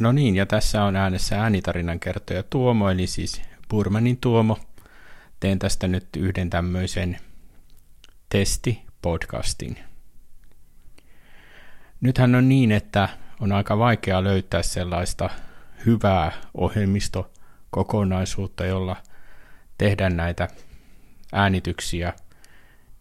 No 0.00 0.12
niin, 0.12 0.36
ja 0.36 0.46
tässä 0.46 0.84
on 0.84 0.96
äänessä 0.96 1.42
äänitarinan 1.42 2.00
kertoja 2.00 2.42
Tuomo, 2.42 2.90
eli 2.90 3.06
siis 3.06 3.42
Burmanin 3.70 4.16
Tuomo. 4.16 4.58
Teen 5.40 5.58
tästä 5.58 5.88
nyt 5.88 6.08
yhden 6.16 6.50
tämmöisen 6.50 7.18
testi-podcastin. 8.28 9.76
Nythän 12.00 12.34
on 12.34 12.48
niin, 12.48 12.72
että 12.72 13.08
on 13.40 13.52
aika 13.52 13.78
vaikea 13.78 14.24
löytää 14.24 14.62
sellaista 14.62 15.30
hyvää 15.86 16.32
ohjelmistokokonaisuutta, 16.54 18.66
jolla 18.66 18.96
tehdä 19.78 20.10
näitä 20.10 20.48
äänityksiä 21.32 22.12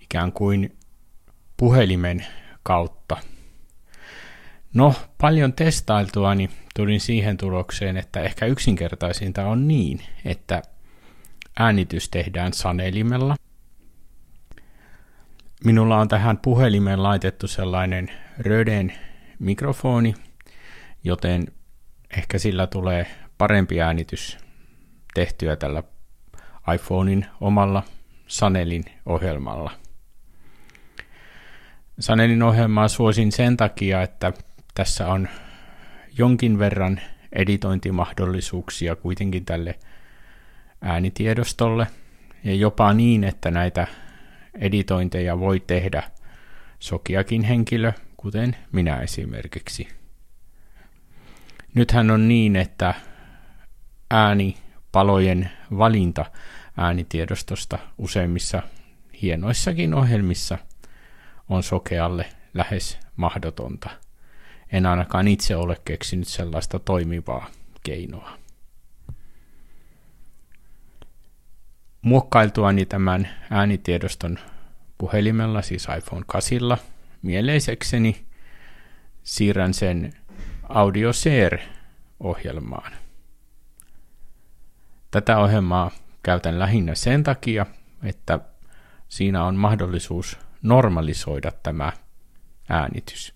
ikään 0.00 0.32
kuin 0.32 0.76
puhelimen 1.56 2.26
kautta. 2.62 3.16
No, 4.74 4.94
paljon 5.18 5.52
testailtua, 5.52 6.34
niin 6.34 6.50
tulin 6.74 7.00
siihen 7.00 7.36
tulokseen, 7.36 7.96
että 7.96 8.20
ehkä 8.20 8.46
yksinkertaisinta 8.46 9.46
on 9.46 9.68
niin, 9.68 10.00
että 10.24 10.62
äänitys 11.58 12.08
tehdään 12.08 12.52
sanelimella. 12.52 13.36
Minulla 15.64 15.98
on 15.98 16.08
tähän 16.08 16.38
puhelimeen 16.38 17.02
laitettu 17.02 17.48
sellainen 17.48 18.08
Röden 18.38 18.92
mikrofoni, 19.38 20.14
joten 21.04 21.46
ehkä 22.16 22.38
sillä 22.38 22.66
tulee 22.66 23.06
parempi 23.38 23.80
äänitys 23.80 24.38
tehtyä 25.14 25.56
tällä 25.56 25.82
iPhonein 26.74 27.26
omalla 27.40 27.82
Sanelin 28.26 28.84
ohjelmalla. 29.06 29.70
Sanelin 31.98 32.42
ohjelmaa 32.42 32.88
suosin 32.88 33.32
sen 33.32 33.56
takia, 33.56 34.02
että 34.02 34.32
tässä 34.74 35.08
on 35.08 35.28
jonkin 36.18 36.58
verran 36.58 37.00
editointimahdollisuuksia 37.32 38.96
kuitenkin 38.96 39.44
tälle 39.44 39.78
äänitiedostolle, 40.80 41.86
ja 42.44 42.54
jopa 42.54 42.92
niin, 42.92 43.24
että 43.24 43.50
näitä 43.50 43.86
editointeja 44.54 45.38
voi 45.38 45.60
tehdä 45.60 46.02
sokiakin 46.78 47.42
henkilö, 47.42 47.92
kuten 48.16 48.56
minä 48.72 48.96
esimerkiksi. 49.00 49.88
Nythän 51.74 52.10
on 52.10 52.28
niin, 52.28 52.56
että 52.56 52.94
äänipalojen 54.10 55.50
valinta 55.78 56.24
äänitiedostosta 56.76 57.78
useimmissa 57.98 58.62
hienoissakin 59.22 59.94
ohjelmissa 59.94 60.58
on 61.48 61.62
sokealle 61.62 62.26
lähes 62.54 62.98
mahdotonta. 63.16 63.90
En 64.72 64.86
ainakaan 64.86 65.28
itse 65.28 65.56
ole 65.56 65.76
keksinyt 65.84 66.28
sellaista 66.28 66.78
toimivaa 66.78 67.50
keinoa. 67.82 68.38
Muokkailtuani 72.02 72.86
tämän 72.86 73.28
äänitiedoston 73.50 74.38
puhelimella, 74.98 75.62
siis 75.62 75.86
iPhone 75.98 76.24
8, 76.26 76.58
mieleisekseni 77.22 78.26
siirrän 79.22 79.74
sen 79.74 80.12
Audio 80.68 81.12
Share-ohjelmaan. 81.12 82.92
Tätä 85.10 85.38
ohjelmaa 85.38 85.90
käytän 86.22 86.58
lähinnä 86.58 86.94
sen 86.94 87.22
takia, 87.22 87.66
että 88.04 88.38
siinä 89.08 89.44
on 89.44 89.56
mahdollisuus 89.56 90.38
normalisoida 90.62 91.52
tämä 91.62 91.92
äänitys, 92.68 93.34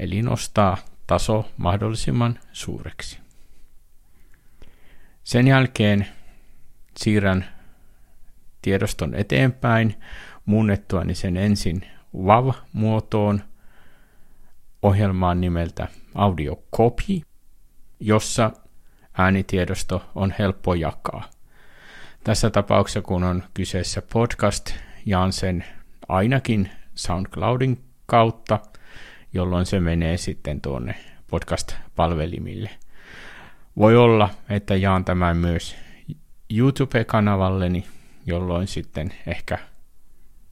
eli 0.00 0.22
nostaa 0.22 0.76
taso 1.06 1.50
mahdollisimman 1.56 2.38
suureksi. 2.52 3.18
Sen 5.24 5.46
jälkeen 5.46 6.06
siirrän 6.96 7.44
tiedoston 8.62 9.14
eteenpäin 9.14 9.94
muunnettuani 10.44 11.14
sen 11.14 11.36
ensin 11.36 11.86
WAV-muotoon 12.16 13.40
ohjelmaan 14.82 15.40
nimeltä 15.40 15.88
Audio 16.14 16.62
Copy, 16.76 17.20
jossa 18.00 18.50
äänitiedosto 19.18 20.10
on 20.14 20.34
helppo 20.38 20.74
jakaa. 20.74 21.30
Tässä 22.24 22.50
tapauksessa, 22.50 23.02
kun 23.02 23.24
on 23.24 23.42
kyseessä 23.54 24.02
podcast, 24.12 24.70
jaan 25.06 25.32
sen 25.32 25.64
ainakin 26.08 26.70
SoundCloudin 26.94 27.84
kautta, 28.06 28.58
jolloin 29.34 29.66
se 29.66 29.80
menee 29.80 30.16
sitten 30.16 30.60
tuonne 30.60 30.94
podcast-palvelimille. 31.30 32.70
Voi 33.76 33.96
olla, 33.96 34.30
että 34.48 34.76
jaan 34.76 35.04
tämän 35.04 35.36
myös 35.36 35.76
YouTube-kanavalleni, 36.50 37.86
jolloin 38.26 38.66
sitten 38.66 39.12
ehkä 39.26 39.58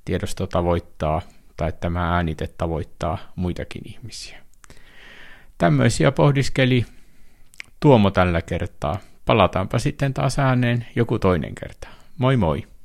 tiedosto 0.05 0.47
tavoittaa 0.47 1.23
tai 1.57 1.73
tämä 1.81 2.15
äänite 2.15 2.47
tavoittaa 2.59 3.19
muitakin 3.37 3.83
ihmisiä. 3.85 4.39
Tämmöisiä 5.59 6.13
pohdiskeli 6.13 6.85
Tuomo 7.81 8.11
tällä 8.11 8.43
kertaa. 8.43 8.99
Palataanpa 9.25 9.79
sitten 9.79 10.15
taas 10.15 10.39
ääneen 10.39 10.87
joku 10.97 11.19
toinen 11.19 11.55
kerta. 11.55 11.89
Moi 12.19 12.37
moi! 12.37 12.78